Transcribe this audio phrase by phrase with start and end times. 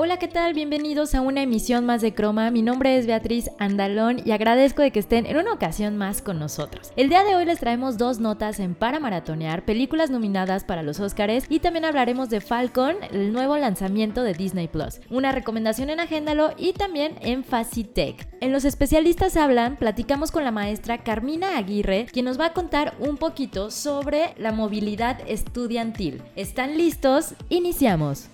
[0.00, 0.54] Hola, ¿qué tal?
[0.54, 2.52] Bienvenidos a una emisión más de Croma.
[2.52, 6.38] Mi nombre es Beatriz Andalón y agradezco de que estén en una ocasión más con
[6.38, 6.92] nosotros.
[6.94, 11.00] El día de hoy les traemos dos notas en Para Maratonear, películas nominadas para los
[11.00, 15.98] Oscars y también hablaremos de Falcon, el nuevo lanzamiento de Disney Plus, una recomendación en
[15.98, 18.28] Agéndalo y también en Facitech.
[18.40, 22.94] En Los Especialistas Hablan, platicamos con la maestra Carmina Aguirre, quien nos va a contar
[23.00, 26.22] un poquito sobre la movilidad estudiantil.
[26.36, 27.34] ¿Están listos?
[27.48, 28.28] Iniciamos.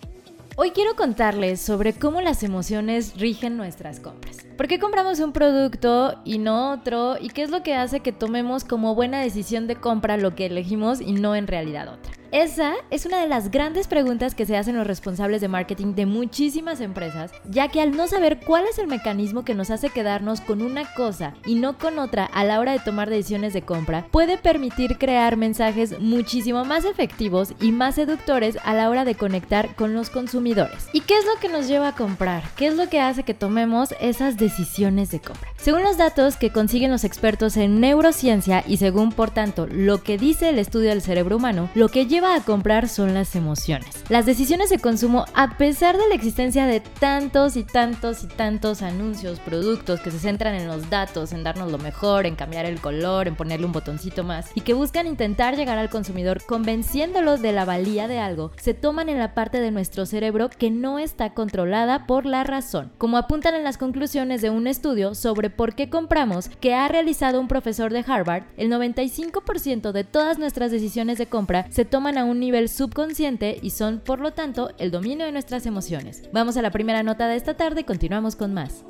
[0.56, 4.46] Hoy quiero contarles sobre cómo las emociones rigen nuestras compras.
[4.56, 7.16] ¿Por qué compramos un producto y no otro?
[7.20, 10.46] ¿Y qué es lo que hace que tomemos como buena decisión de compra lo que
[10.46, 12.13] elegimos y no en realidad otra?
[12.34, 16.04] Esa es una de las grandes preguntas que se hacen los responsables de marketing de
[16.04, 20.40] muchísimas empresas, ya que al no saber cuál es el mecanismo que nos hace quedarnos
[20.40, 24.08] con una cosa y no con otra a la hora de tomar decisiones de compra,
[24.10, 29.76] puede permitir crear mensajes muchísimo más efectivos y más seductores a la hora de conectar
[29.76, 30.88] con los consumidores.
[30.92, 32.42] ¿Y qué es lo que nos lleva a comprar?
[32.56, 35.50] ¿Qué es lo que hace que tomemos esas decisiones de compra?
[35.56, 40.18] Según los datos que consiguen los expertos en neurociencia y según por tanto lo que
[40.18, 44.04] dice el estudio del cerebro humano, lo que lleva a comprar son las emociones.
[44.08, 48.82] Las decisiones de consumo, a pesar de la existencia de tantos y tantos y tantos
[48.82, 52.80] anuncios, productos que se centran en los datos, en darnos lo mejor, en cambiar el
[52.80, 57.52] color, en ponerle un botoncito más, y que buscan intentar llegar al consumidor convenciéndolos de
[57.52, 61.34] la valía de algo, se toman en la parte de nuestro cerebro que no está
[61.34, 65.90] controlada por la razón, como apuntan en las conclusiones de un estudio sobre por qué
[65.90, 71.26] compramos que ha realizado un profesor de Harvard, el 95% de todas nuestras decisiones de
[71.26, 75.32] compra se toman a un nivel subconsciente y son, por lo tanto, el dominio de
[75.32, 76.28] nuestras emociones.
[76.32, 78.84] Vamos a la primera nota de esta tarde y continuamos con más.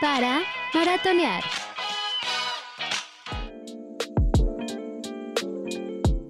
[0.00, 0.40] Para
[0.72, 1.42] maratonear.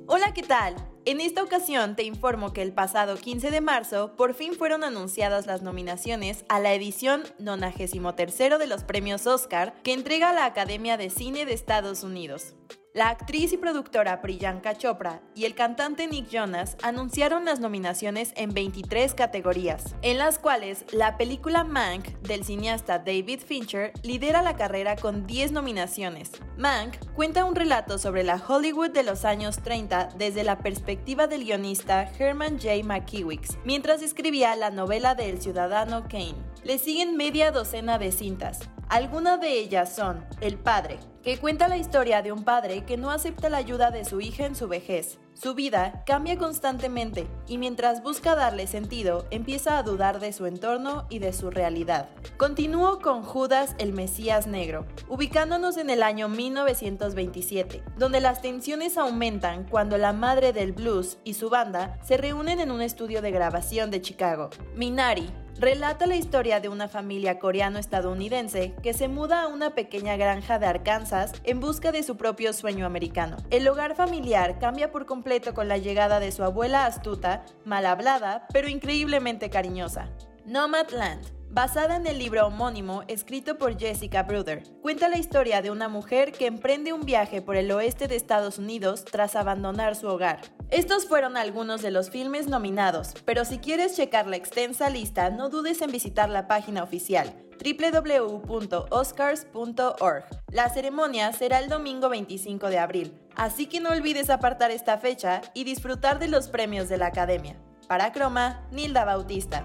[0.07, 0.75] Hola, ¿qué tal?
[1.07, 5.47] En esta ocasión te informo que el pasado 15 de marzo por fin fueron anunciadas
[5.47, 11.09] las nominaciones a la edición 93 de los premios Oscar que entrega la Academia de
[11.09, 12.55] Cine de Estados Unidos.
[12.93, 18.53] La actriz y productora Priyanka Chopra y el cantante Nick Jonas anunciaron las nominaciones en
[18.53, 24.97] 23 categorías, en las cuales la película Mank del cineasta David Fincher lidera la carrera
[24.97, 26.33] con 10 nominaciones.
[26.59, 31.45] Mank cuenta un relato sobre la Hollywood de los años 30 desde la perspectiva del
[31.45, 32.83] guionista Herman J.
[32.83, 36.35] McKewick, mientras escribía la novela de El Ciudadano Kane.
[36.65, 38.69] Le siguen media docena de cintas.
[38.91, 43.13] Algunas de ellas son El Padre, que cuenta la historia de un padre que no
[43.13, 45.21] acepta la ayuda de su hija en su vejez.
[45.41, 51.07] Su vida cambia constantemente y mientras busca darle sentido, empieza a dudar de su entorno
[51.09, 52.11] y de su realidad.
[52.37, 59.65] Continúo con Judas el Mesías Negro, ubicándonos en el año 1927, donde las tensiones aumentan
[59.65, 63.91] cuando la madre del blues y su banda se reúnen en un estudio de grabación
[63.91, 64.51] de Chicago.
[64.77, 70.59] Minari, relata la historia de una familia coreano-estadounidense que se muda a una pequeña granja
[70.59, 73.37] de Arkansas en busca de su propio sueño americano.
[73.51, 78.49] El hogar familiar cambia por completo con la llegada de su abuela astuta, mal hablada,
[78.53, 80.09] pero increíblemente cariñosa.
[80.45, 84.65] Nomadland basada en el libro homónimo escrito por Jessica Bruder.
[84.83, 88.59] Cuenta la historia de una mujer que emprende un viaje por el oeste de Estados
[88.59, 90.41] Unidos tras abandonar su hogar.
[90.71, 95.49] Estos fueron algunos de los filmes nominados, pero si quieres checar la extensa lista, no
[95.49, 100.25] dudes en visitar la página oficial www.oscars.org.
[100.53, 105.41] La ceremonia será el domingo 25 de abril, así que no olvides apartar esta fecha
[105.55, 107.57] y disfrutar de los premios de la Academia.
[107.89, 109.65] Para Croma, Nilda Bautista.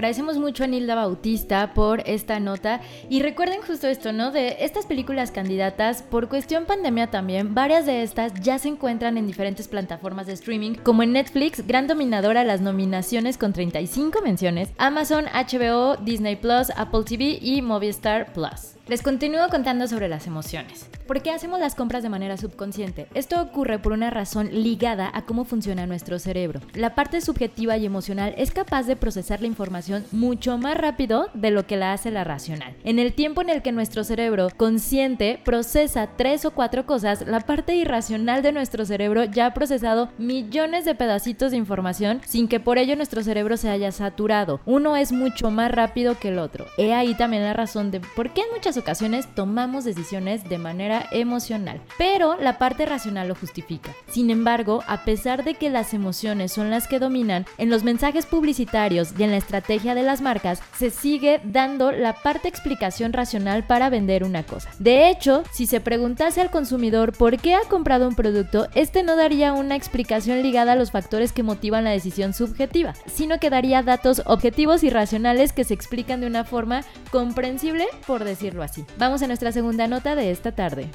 [0.00, 2.80] Agradecemos mucho a Nilda Bautista por esta nota
[3.10, 4.30] y recuerden justo esto, ¿no?
[4.30, 9.26] De estas películas candidatas, por cuestión pandemia también, varias de estas ya se encuentran en
[9.26, 15.26] diferentes plataformas de streaming, como en Netflix, gran dominadora las nominaciones con 35 menciones, Amazon,
[15.26, 18.79] HBO, Disney Plus, Apple TV y Movistar Plus.
[18.88, 20.88] Les continúo contando sobre las emociones.
[21.06, 23.06] ¿Por qué hacemos las compras de manera subconsciente?
[23.14, 26.60] Esto ocurre por una razón ligada a cómo funciona nuestro cerebro.
[26.74, 31.50] La parte subjetiva y emocional es capaz de procesar la información mucho más rápido de
[31.50, 32.74] lo que la hace la racional.
[32.82, 37.40] En el tiempo en el que nuestro cerebro consciente procesa tres o cuatro cosas, la
[37.40, 42.60] parte irracional de nuestro cerebro ya ha procesado millones de pedacitos de información sin que
[42.60, 44.60] por ello nuestro cerebro se haya saturado.
[44.66, 46.66] Uno es mucho más rápido que el otro.
[46.76, 51.06] He ahí también la razón de por qué en muchas ocasiones tomamos decisiones de manera
[51.12, 53.94] emocional, pero la parte racional lo justifica.
[54.08, 58.26] Sin embargo, a pesar de que las emociones son las que dominan, en los mensajes
[58.26, 63.64] publicitarios y en la estrategia de las marcas se sigue dando la parte explicación racional
[63.66, 64.70] para vender una cosa.
[64.78, 69.16] De hecho, si se preguntase al consumidor por qué ha comprado un producto, este no
[69.16, 73.82] daría una explicación ligada a los factores que motivan la decisión subjetiva, sino que daría
[73.82, 78.84] datos objetivos y racionales que se explican de una forma comprensible, por decirlo así.
[78.98, 80.88] Vamos a nuestra segunda nota de esta tarde.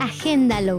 [0.00, 0.78] Agéndalo.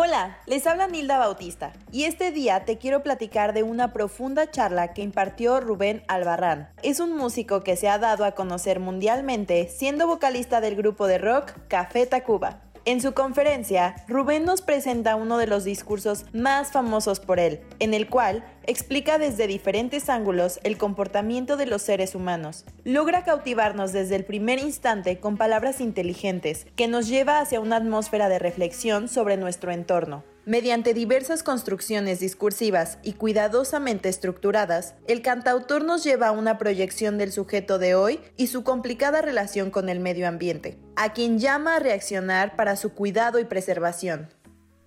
[0.00, 4.94] Hola, les habla Nilda Bautista y este día te quiero platicar de una profunda charla
[4.94, 6.70] que impartió Rubén Albarrán.
[6.84, 11.18] Es un músico que se ha dado a conocer mundialmente siendo vocalista del grupo de
[11.18, 12.60] rock Café Tacuba.
[12.84, 17.94] En su conferencia, Rubén nos presenta uno de los discursos más famosos por él, en
[17.94, 22.64] el cual explica desde diferentes ángulos el comportamiento de los seres humanos.
[22.84, 28.28] Logra cautivarnos desde el primer instante con palabras inteligentes, que nos lleva hacia una atmósfera
[28.28, 30.24] de reflexión sobre nuestro entorno.
[30.48, 37.32] Mediante diversas construcciones discursivas y cuidadosamente estructuradas, el cantautor nos lleva a una proyección del
[37.32, 41.80] sujeto de hoy y su complicada relación con el medio ambiente, a quien llama a
[41.80, 44.30] reaccionar para su cuidado y preservación.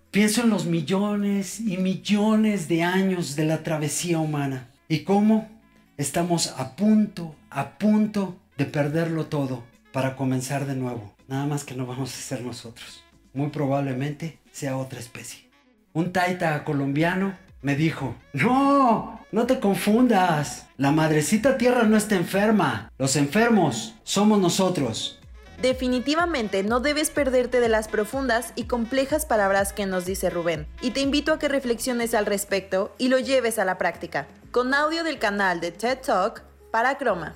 [0.09, 5.47] Pienso en los millones y millones de años de la travesía humana y cómo
[5.95, 9.63] estamos a punto, a punto de perderlo todo
[9.93, 11.13] para comenzar de nuevo.
[11.27, 13.03] Nada más que no vamos a ser nosotros.
[13.35, 15.50] Muy probablemente sea otra especie
[15.93, 22.91] un taita colombiano me dijo, no, no te confundas, la madrecita tierra no está enferma,
[22.97, 25.19] los enfermos somos nosotros.
[25.61, 30.91] Definitivamente no debes perderte de las profundas y complejas palabras que nos dice Rubén, y
[30.91, 35.03] te invito a que reflexiones al respecto y lo lleves a la práctica, con audio
[35.03, 36.41] del canal de TED Talk
[36.71, 37.35] para Croma.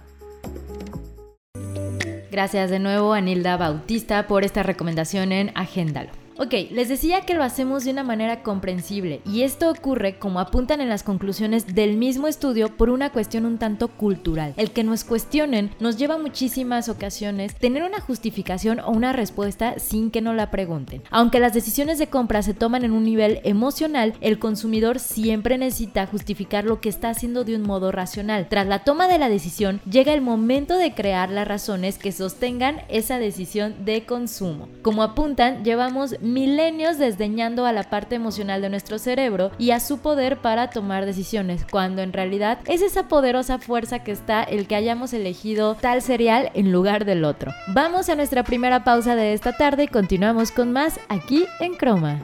[2.32, 6.25] Gracias de nuevo a Nilda Bautista por esta recomendación en Agéndalo.
[6.38, 10.82] Ok, les decía que lo hacemos de una manera comprensible y esto ocurre como apuntan
[10.82, 14.54] en las conclusiones del mismo estudio por una cuestión un tanto cultural.
[14.58, 20.12] El que nos cuestionen nos lleva muchísimas ocasiones tener una justificación o una respuesta sin
[20.12, 21.04] que nos la pregunten.
[21.10, 26.06] Aunque las decisiones de compra se toman en un nivel emocional, el consumidor siempre necesita
[26.06, 28.48] justificar lo que está haciendo de un modo racional.
[28.50, 32.82] Tras la toma de la decisión, llega el momento de crear las razones que sostengan
[32.90, 34.68] esa decisión de consumo.
[34.82, 40.00] Como apuntan, llevamos milenios desdeñando a la parte emocional de nuestro cerebro y a su
[40.00, 44.76] poder para tomar decisiones, cuando en realidad es esa poderosa fuerza que está el que
[44.76, 47.54] hayamos elegido tal cereal en lugar del otro.
[47.68, 52.20] Vamos a nuestra primera pausa de esta tarde y continuamos con más aquí en Croma.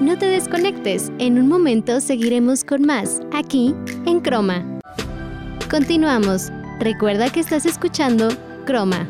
[0.00, 3.74] No te desconectes, en un momento seguiremos con más aquí
[4.06, 4.78] en Croma.
[5.70, 6.50] Continuamos.
[6.78, 8.28] Recuerda que estás escuchando
[8.64, 9.06] Croma.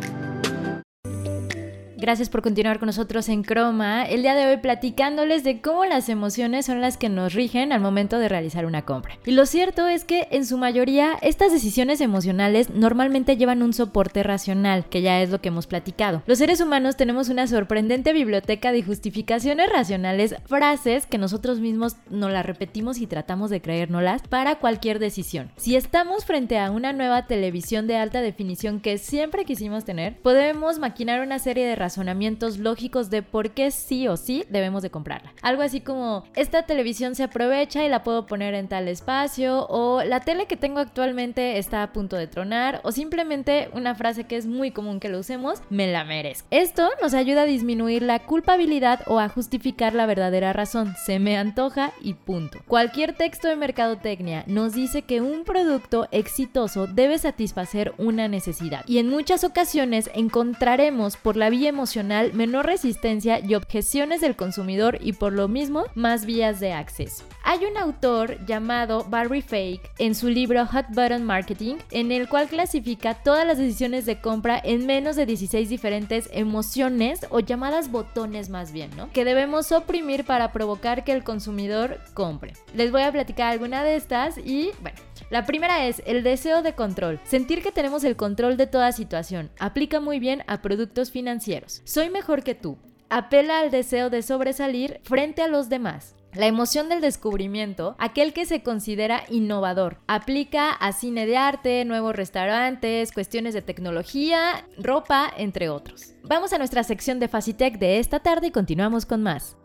[2.01, 4.05] Gracias por continuar con nosotros en Croma.
[4.05, 7.81] El día de hoy platicándoles de cómo las emociones son las que nos rigen al
[7.81, 9.19] momento de realizar una compra.
[9.27, 14.23] Y lo cierto es que en su mayoría estas decisiones emocionales normalmente llevan un soporte
[14.23, 16.23] racional, que ya es lo que hemos platicado.
[16.27, 22.31] Los seres humanos tenemos una sorprendente biblioteca de justificaciones racionales, frases que nosotros mismos nos
[22.31, 25.51] las repetimos y tratamos de creérnoslas para cualquier decisión.
[25.57, 30.79] Si estamos frente a una nueva televisión de alta definición que siempre quisimos tener, podemos
[30.79, 35.33] maquinar una serie de razonamientos lógicos de por qué sí o sí debemos de comprarla.
[35.41, 40.05] Algo así como, esta televisión se aprovecha y la puedo poner en tal espacio, o
[40.05, 44.37] la tele que tengo actualmente está a punto de tronar, o simplemente una frase que
[44.37, 46.47] es muy común que lo usemos, me la merezco.
[46.51, 51.39] Esto nos ayuda a disminuir la culpabilidad o a justificar la verdadera razón, se me
[51.39, 52.59] antoja y punto.
[52.67, 58.99] Cualquier texto de mercadotecnia nos dice que un producto exitoso debe satisfacer una necesidad y
[58.99, 65.13] en muchas ocasiones encontraremos por la vía emocional, menor resistencia y objeciones del consumidor y
[65.13, 67.25] por lo mismo más vías de acceso.
[67.45, 72.49] Hay un autor llamado Barry Fake en su libro Hot Button Marketing en el cual
[72.49, 78.49] clasifica todas las decisiones de compra en menos de 16 diferentes emociones o llamadas botones
[78.49, 79.09] más bien, ¿no?
[79.13, 82.55] Que debemos oprimir para provocar que el consumidor compre.
[82.75, 84.99] Les voy a platicar alguna de estas y bueno,
[85.31, 87.21] la primera es el deseo de control.
[87.25, 89.51] Sentir que tenemos el control de toda situación.
[89.59, 91.83] Aplica muy bien a productos financieros.
[91.85, 92.79] Soy mejor que tú.
[93.11, 96.15] Apela al deseo de sobresalir frente a los demás.
[96.35, 102.15] La emoción del descubrimiento, aquel que se considera innovador, aplica a cine de arte, nuevos
[102.15, 106.15] restaurantes, cuestiones de tecnología, ropa, entre otros.
[106.23, 109.57] Vamos a nuestra sección de Facitech de esta tarde y continuamos con más.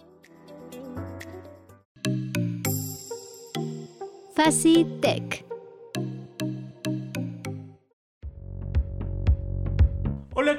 [4.35, 5.52] FaciTech.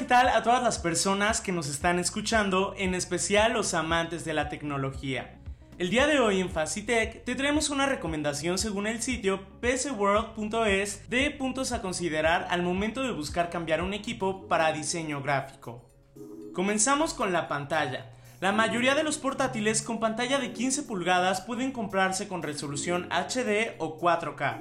[0.04, 4.34] ¿Qué tal a todas las personas que nos están escuchando, en especial los amantes de
[4.34, 5.40] la tecnología?
[5.78, 11.30] El día de hoy en Facitech te traemos una recomendación según el sitio pcworld.es de
[11.30, 15.90] puntos a considerar al momento de buscar cambiar un equipo para diseño gráfico.
[16.52, 18.10] Comenzamos con la pantalla.
[18.42, 23.72] La mayoría de los portátiles con pantalla de 15 pulgadas pueden comprarse con resolución HD
[23.78, 24.60] o 4K.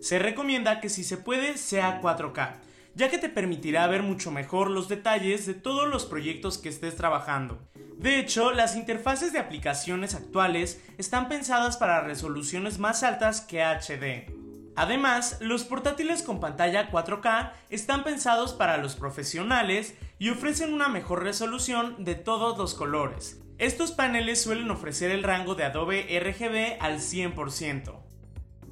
[0.00, 2.60] Se recomienda que si se puede sea 4K,
[2.94, 6.96] ya que te permitirá ver mucho mejor los detalles de todos los proyectos que estés
[6.96, 7.60] trabajando.
[7.96, 14.32] De hecho, las interfaces de aplicaciones actuales están pensadas para resoluciones más altas que HD.
[14.76, 21.22] Además, los portátiles con pantalla 4K están pensados para los profesionales y ofrecen una mejor
[21.22, 23.40] resolución de todos los colores.
[23.58, 27.94] Estos paneles suelen ofrecer el rango de Adobe RGB al 100%.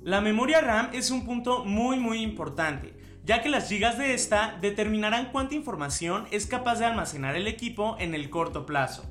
[0.03, 2.93] La memoria RAM es un punto muy muy importante,
[3.25, 7.97] ya que las gigas de esta determinarán cuánta información es capaz de almacenar el equipo
[7.99, 9.05] en el corto plazo.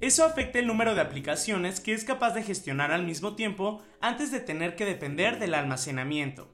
[0.00, 4.30] Eso afecta el número de aplicaciones que es capaz de gestionar al mismo tiempo antes
[4.30, 6.52] de tener que depender del almacenamiento.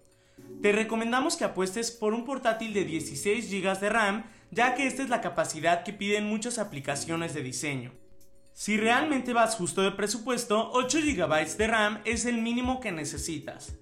[0.63, 5.03] Te recomendamos que apuestes por un portátil de 16 GB de RAM, ya que esta
[5.03, 7.93] es la capacidad que piden muchas aplicaciones de diseño.
[8.53, 13.80] Si realmente vas justo de presupuesto, 8 GB de RAM es el mínimo que necesitas.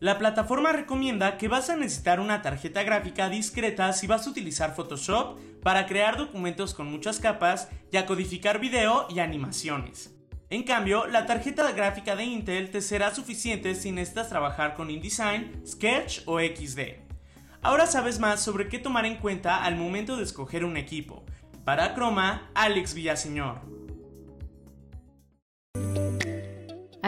[0.00, 4.76] La plataforma recomienda que vas a necesitar una tarjeta gráfica discreta si vas a utilizar
[4.76, 10.14] Photoshop para crear documentos con muchas capas y a codificar video y animaciones.
[10.50, 15.62] En cambio, la tarjeta gráfica de Intel te será suficiente si necesitas trabajar con InDesign,
[15.66, 16.80] Sketch o XD.
[17.60, 21.24] Ahora sabes más sobre qué tomar en cuenta al momento de escoger un equipo.
[21.64, 23.77] Para Chroma, Alex Villaseñor.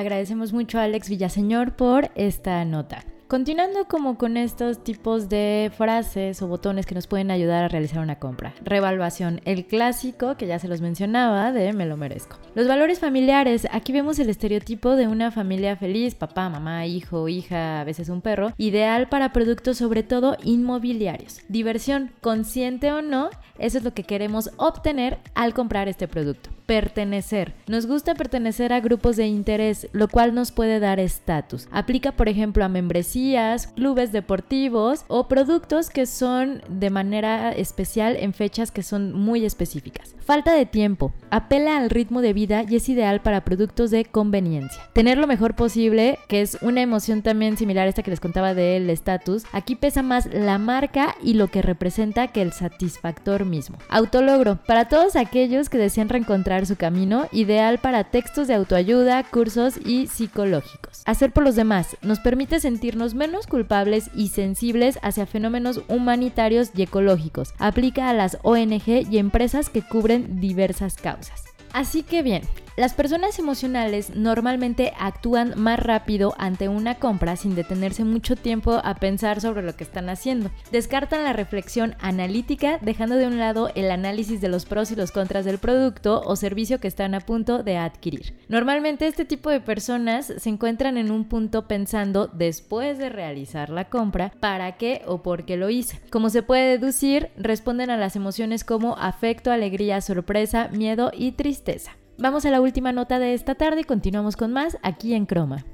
[0.01, 3.05] Agradecemos mucho a Alex Villaseñor por esta nota.
[3.29, 8.01] Continuando como con estos tipos de frases o botones que nos pueden ayudar a realizar
[8.01, 8.55] una compra.
[8.65, 12.39] Revaluación, el clásico que ya se los mencionaba de me lo merezco.
[12.55, 17.83] Los valores familiares, aquí vemos el estereotipo de una familia feliz, papá, mamá, hijo, hija,
[17.83, 21.43] a veces un perro, ideal para productos sobre todo inmobiliarios.
[21.49, 23.29] Diversión, consciente o no,
[23.59, 27.53] eso es lo que queremos obtener al comprar este producto pertenecer.
[27.67, 31.67] Nos gusta pertenecer a grupos de interés, lo cual nos puede dar estatus.
[31.73, 38.35] Aplica, por ejemplo, a membresías, clubes deportivos o productos que son de manera especial en
[38.35, 40.15] fechas que son muy específicas.
[40.21, 41.13] Falta de tiempo.
[41.31, 44.81] Apela al ritmo de vida y es ideal para productos de conveniencia.
[44.93, 48.55] Tener lo mejor posible, que es una emoción también similar a esta que les contaba
[48.55, 53.79] del estatus, aquí pesa más la marca y lo que representa que el satisfactor mismo.
[53.89, 54.61] Autologro.
[54.69, 60.07] Para todos aquellos que desean reencontrar su camino, ideal para textos de autoayuda, cursos y
[60.07, 61.03] psicológicos.
[61.07, 66.83] Hacer por los demás nos permite sentirnos menos culpables y sensibles hacia fenómenos humanitarios y
[66.83, 67.55] ecológicos.
[67.59, 71.45] Aplica a las ONG y empresas que cubren diversas causas.
[71.73, 72.43] Así que bien,
[72.77, 78.95] las personas emocionales normalmente actúan más rápido ante una compra sin detenerse mucho tiempo a
[78.95, 80.51] pensar sobre lo que están haciendo.
[80.71, 85.13] Descartan la reflexión analítica dejando de un lado el análisis de los pros y los
[85.13, 88.35] contras del producto o servicio que están a punto de adquirir.
[88.49, 93.89] Normalmente este tipo de personas se encuentran en un punto pensando después de realizar la
[93.89, 96.01] compra para qué o por qué lo hice.
[96.11, 101.93] Como se puede deducir, responden a las emociones como afecto, alegría, sorpresa, miedo y tristeza.
[102.23, 105.65] Vamos a la última nota de esta tarde y continuamos con más aquí en Croma.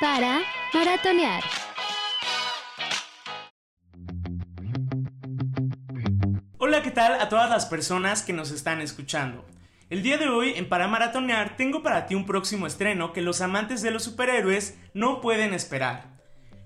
[0.00, 0.40] Para
[0.72, 1.42] maratonear.
[6.56, 9.44] Hola, ¿qué tal a todas las personas que nos están escuchando?
[9.90, 13.42] El día de hoy en Para Maratonear tengo para ti un próximo estreno que los
[13.42, 16.16] amantes de los superhéroes no pueden esperar.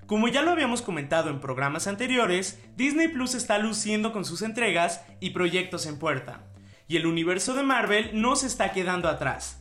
[0.07, 5.05] Como ya lo habíamos comentado en programas anteriores, Disney Plus está luciendo con sus entregas
[5.19, 6.52] y proyectos en puerta
[6.93, 9.59] y el universo de Marvel no se está quedando atrás.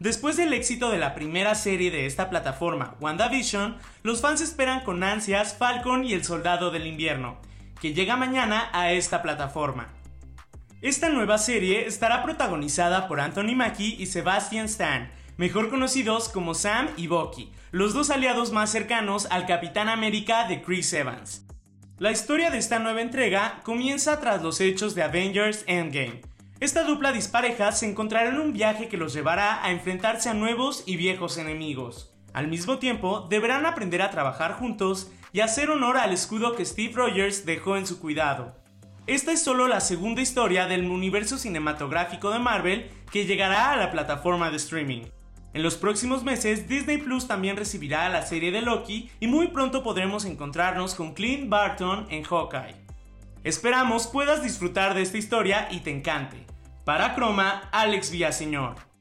[0.00, 5.02] Después del éxito de la primera serie de esta plataforma, WandaVision, los fans esperan con
[5.02, 7.38] ansias Falcon y el Soldado del Invierno,
[7.80, 9.88] que llega mañana a esta plataforma.
[10.82, 16.90] Esta nueva serie estará protagonizada por Anthony Mackie y Sebastian Stan, mejor conocidos como Sam
[16.98, 21.46] y Bucky, los dos aliados más cercanos al Capitán América de Chris Evans.
[21.96, 27.12] La historia de esta nueva entrega comienza tras los hechos de Avengers Endgame, esta dupla
[27.12, 31.36] dispareja se encontrará en un viaje que los llevará a enfrentarse a nuevos y viejos
[31.36, 32.14] enemigos.
[32.32, 36.94] Al mismo tiempo, deberán aprender a trabajar juntos y hacer honor al escudo que Steve
[36.94, 38.56] Rogers dejó en su cuidado.
[39.06, 43.90] Esta es solo la segunda historia del universo cinematográfico de Marvel que llegará a la
[43.90, 45.02] plataforma de streaming.
[45.52, 49.82] En los próximos meses, Disney Plus también recibirá la serie de Loki y muy pronto
[49.82, 52.83] podremos encontrarnos con Clint Barton en Hawkeye.
[53.44, 56.46] Esperamos puedas disfrutar de esta historia y te encante.
[56.86, 58.93] Para Croma, Alex Villaseñor.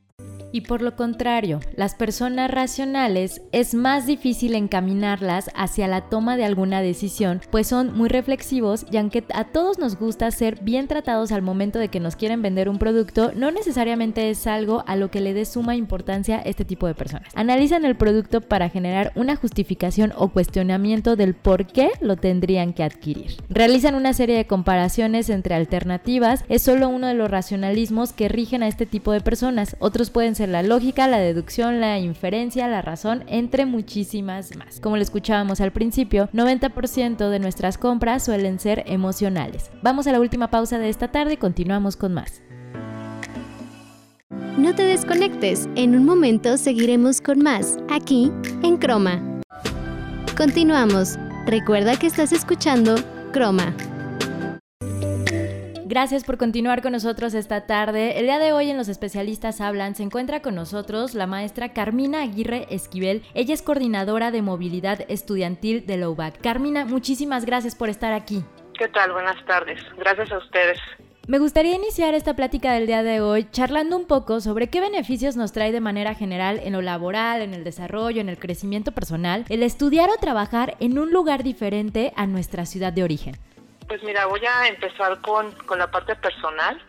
[0.53, 6.45] Y por lo contrario, las personas racionales es más difícil encaminarlas hacia la toma de
[6.45, 11.31] alguna decisión, pues son muy reflexivos y aunque a todos nos gusta ser bien tratados
[11.31, 15.09] al momento de que nos quieren vender un producto, no necesariamente es algo a lo
[15.09, 17.31] que le dé suma importancia este tipo de personas.
[17.33, 22.83] Analizan el producto para generar una justificación o cuestionamiento del por qué lo tendrían que
[22.83, 23.37] adquirir.
[23.49, 28.61] Realizan una serie de comparaciones entre alternativas, es solo uno de los racionalismos que rigen
[28.61, 29.77] a este tipo de personas.
[29.79, 34.79] Otros pueden ser la lógica, la deducción, la inferencia, la razón, entre muchísimas más.
[34.79, 39.71] Como lo escuchábamos al principio, 90% de nuestras compras suelen ser emocionales.
[39.81, 42.41] Vamos a la última pausa de esta tarde y continuamos con más.
[44.57, 48.31] No te desconectes, en un momento seguiremos con más, aquí
[48.61, 49.41] en Croma.
[50.37, 51.17] Continuamos.
[51.45, 52.95] Recuerda que estás escuchando
[53.31, 53.75] Croma.
[55.93, 58.17] Gracias por continuar con nosotros esta tarde.
[58.17, 62.23] El día de hoy en Los Especialistas Hablan se encuentra con nosotros la maestra Carmina
[62.23, 63.21] Aguirre Esquivel.
[63.35, 66.41] Ella es coordinadora de movilidad estudiantil de Lowback.
[66.41, 68.43] Carmina, muchísimas gracias por estar aquí.
[68.75, 69.11] ¿Qué tal?
[69.11, 69.83] Buenas tardes.
[69.95, 70.79] Gracias a ustedes.
[71.27, 75.35] Me gustaría iniciar esta plática del día de hoy charlando un poco sobre qué beneficios
[75.35, 79.45] nos trae de manera general en lo laboral, en el desarrollo, en el crecimiento personal,
[79.47, 83.35] el estudiar o trabajar en un lugar diferente a nuestra ciudad de origen.
[83.87, 86.81] Pues mira, voy a empezar con, con la parte personal,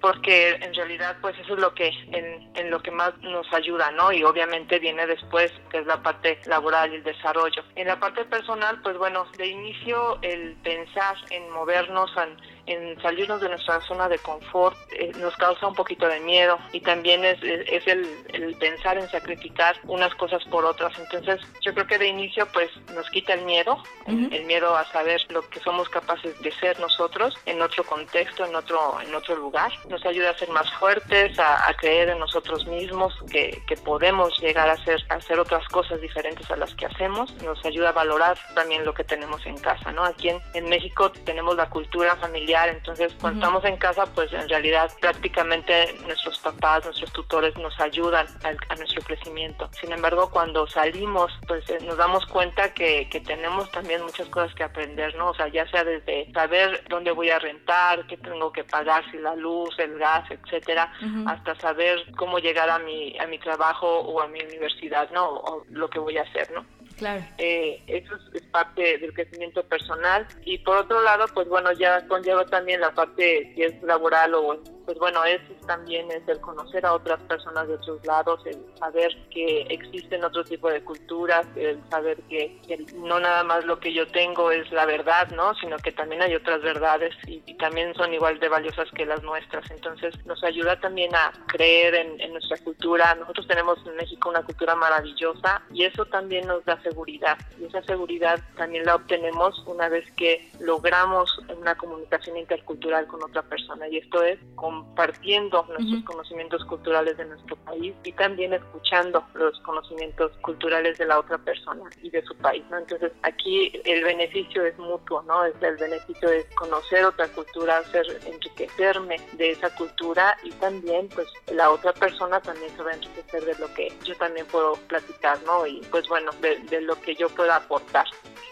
[0.00, 3.90] porque en realidad pues eso es lo que en, en, lo que más nos ayuda,
[3.92, 4.12] ¿no?
[4.12, 7.64] Y obviamente viene después, que es la parte laboral y el desarrollo.
[7.74, 12.36] En la parte personal, pues bueno, de inicio el pensar en movernos en
[12.68, 16.80] en salirnos de nuestra zona de confort eh, nos causa un poquito de miedo y
[16.80, 20.92] también es, es el, el, pensar en sacrificar unas cosas por otras.
[20.98, 25.20] Entonces yo creo que de inicio pues nos quita el miedo, el miedo a saber
[25.30, 29.72] lo que somos capaces de ser nosotros en otro contexto, en otro, en otro lugar.
[29.88, 34.38] Nos ayuda a ser más fuertes, a, a creer en nosotros mismos, que, que, podemos
[34.40, 37.32] llegar a hacer, a hacer otras cosas diferentes a las que hacemos.
[37.42, 40.04] Nos ayuda a valorar también lo que tenemos en casa, ¿no?
[40.04, 44.48] Aquí en, en México tenemos la cultura familiar entonces, cuando estamos en casa, pues en
[44.48, 49.70] realidad prácticamente nuestros papás, nuestros tutores nos ayudan a, nuestro crecimiento.
[49.80, 54.54] Sin embargo, cuando salimos, pues eh, nos damos cuenta que, que, tenemos también muchas cosas
[54.54, 55.30] que aprender, ¿no?
[55.30, 59.18] O sea, ya sea desde saber dónde voy a rentar, qué tengo que pagar, si
[59.18, 60.92] la luz, el gas, etcétera,
[61.26, 65.28] hasta saber cómo llegar a mi, a mi trabajo o a mi universidad, ¿no?
[65.28, 66.64] O lo que voy a hacer, ¿no?
[66.98, 67.24] Claro.
[67.38, 70.26] Eh, eso es, parte del crecimiento personal.
[70.44, 74.62] Y por otro lado, pues bueno, ya conlleva también la parte si es laboral o
[74.88, 79.14] pues bueno, eso también es el conocer a otras personas de otros lados, el saber
[79.30, 82.58] que existen otro tipo de culturas, el saber que,
[82.94, 85.54] no nada más lo que yo tengo es la verdad, ¿no?
[85.56, 89.70] Sino que también hay otras verdades y, también son igual de valiosas que las nuestras.
[89.70, 93.14] Entonces nos ayuda también a creer en, en nuestra cultura.
[93.16, 97.36] Nosotros tenemos en México una cultura maravillosa y eso también nos da seguridad.
[97.60, 103.42] Y esa seguridad también la obtenemos una vez que logramos una comunicación intercultural con otra
[103.42, 103.86] persona.
[103.88, 109.58] Y esto es con compartiendo nuestros conocimientos culturales de nuestro país y también escuchando los
[109.60, 112.78] conocimientos culturales de la otra persona y de su país, ¿no?
[112.78, 115.44] Entonces aquí el beneficio es mutuo, ¿no?
[115.44, 121.28] Es el beneficio de conocer otra cultura, hacer, enriquecerme de esa cultura y también pues
[121.52, 125.38] la otra persona también se va a enriquecer de lo que yo también puedo platicar,
[125.44, 125.66] ¿no?
[125.66, 128.06] Y pues bueno, de, lo que yo pueda aportar.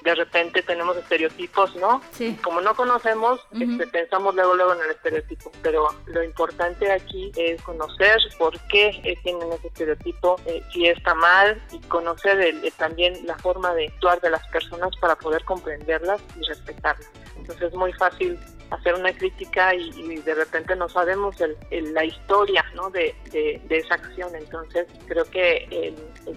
[0.07, 2.01] De repente tenemos estereotipos, ¿no?
[2.13, 2.39] Sí.
[2.45, 7.61] Como no conocemos, este, pensamos luego luego en el estereotipo, pero lo importante aquí es
[7.63, 13.37] conocer por qué eh, tienen ese estereotipo, eh, si está mal y conocer también la
[13.39, 17.11] forma de actuar de las personas para poder comprenderlas y respetarlas.
[17.37, 18.39] Entonces es muy fácil
[18.71, 21.37] hacer una crítica y, de repente no sabemos
[21.71, 22.91] la historia ¿no?
[22.91, 23.15] de,
[23.69, 24.35] esa acción.
[24.35, 25.95] Entonces creo que el,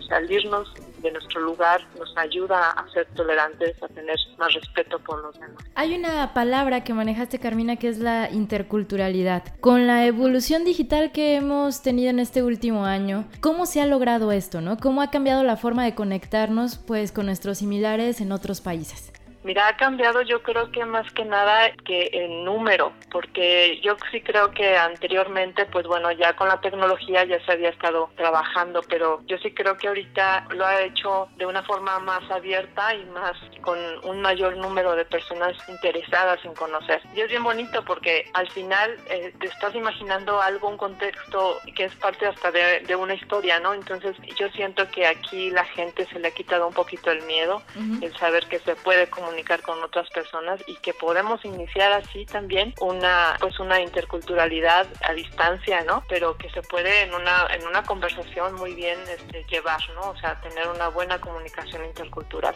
[0.08, 5.34] salirnos de nuestro lugar nos ayuda a ser tolerantes, a tener más respeto por los
[5.40, 5.64] demás.
[5.76, 9.44] Hay una palabra que manejaste, Carmina, que es la interculturalidad.
[9.60, 14.32] Con la evolución digital que hemos tenido en este último año, ¿cómo se ha logrado
[14.32, 14.62] esto?
[14.62, 14.78] ¿no?
[14.78, 19.12] ¿Cómo ha cambiado la forma de conectarnos pues, con nuestros similares en otros países?
[19.44, 24.22] Mira, ha cambiado yo creo que más que nada que el número, porque yo sí
[24.22, 29.22] creo que anteriormente, pues bueno, ya con la tecnología ya se había estado trabajando, pero
[29.28, 33.38] yo sí creo que ahorita lo ha hecho de una forma más abierta y más
[33.62, 37.02] con un mayor número de personas interesadas en conocer.
[37.16, 41.86] Y es bien bonito porque al final eh, te estás imaginando algo, un contexto que
[41.86, 43.74] es parte hasta de, de, una historia, ¿no?
[43.74, 47.62] Entonces yo siento que aquí la gente se le ha quitado un poquito el miedo,
[48.02, 52.74] el saber que se puede comunicar con otras personas y que podemos iniciar así también
[52.82, 56.04] una pues una interculturalidad a distancia, ¿no?
[56.10, 60.10] Pero que se puede en una en una conversación muy bien este, llevar, ¿no?
[60.10, 62.56] O sea, tener una buena comunicación intercultural.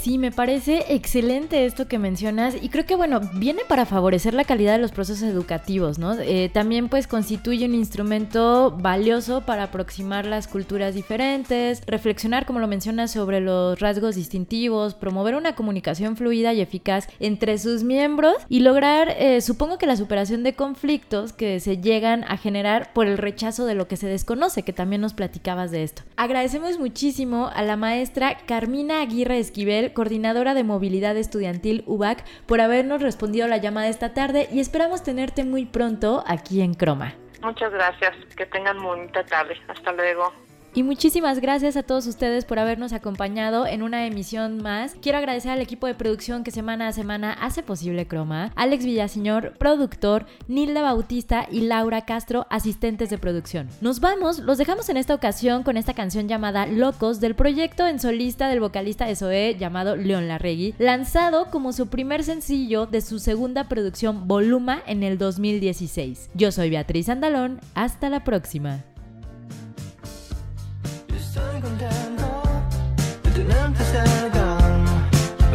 [0.00, 4.44] Sí, me parece excelente esto que mencionas y creo que bueno, viene para favorecer la
[4.44, 6.14] calidad de los procesos educativos, ¿no?
[6.14, 12.66] Eh, también pues constituye un instrumento valioso para aproximar las culturas diferentes, reflexionar, como lo
[12.66, 18.60] mencionas, sobre los rasgos distintivos, promover una comunicación fluida y eficaz entre sus miembros y
[18.60, 23.18] lograr, eh, supongo que la superación de conflictos que se llegan a generar por el
[23.18, 26.04] rechazo de lo que se desconoce, que también nos platicabas de esto.
[26.16, 33.02] Agradecemos muchísimo a la maestra Carmina Aguirre Esquivel, coordinadora de movilidad estudiantil UBAC, por habernos
[33.02, 37.14] respondido la llamada esta tarde y esperamos tenerte muy pronto aquí en Croma.
[37.42, 39.56] Muchas gracias, que tengan bonita tarde.
[39.68, 40.32] Hasta luego.
[40.72, 44.94] Y muchísimas gracias a todos ustedes por habernos acompañado en una emisión más.
[45.02, 49.54] Quiero agradecer al equipo de producción que semana a semana hace posible Croma, Alex Villaseñor,
[49.58, 53.68] productor, Nilda Bautista y Laura Castro, asistentes de producción.
[53.80, 57.98] Nos vamos, los dejamos en esta ocasión con esta canción llamada Locos del proyecto en
[57.98, 63.18] solista del vocalista de Zoe llamado León Larregui, lanzado como su primer sencillo de su
[63.18, 66.30] segunda producción Voluma en el 2016.
[66.34, 68.84] Yo soy Beatriz Andalón, hasta la próxima.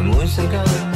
[0.02, 0.95] Muy cerca de mí.